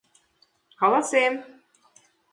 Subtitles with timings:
[0.79, 1.33] Каласем!